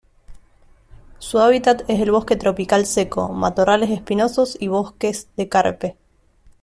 Su 1.19 1.37
hábitat 1.37 1.83
es 1.87 1.99
el 1.99 2.09
bosque 2.09 2.35
tropical 2.35 2.87
seco, 2.87 3.29
matorrales 3.29 3.91
espinosos 3.91 4.57
y 4.59 4.67
bosques 4.67 5.29
de 5.37 5.47
carpe. 5.47 5.95